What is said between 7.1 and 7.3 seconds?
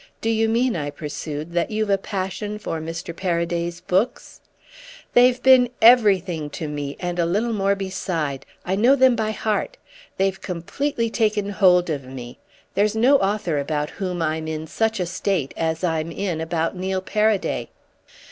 a